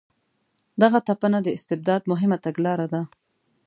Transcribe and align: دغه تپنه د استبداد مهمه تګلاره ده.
دغه 0.81 0.99
تپنه 1.07 1.39
د 1.43 1.47
استبداد 1.57 2.01
مهمه 2.11 2.37
تګلاره 2.45 2.85
ده. 2.93 3.01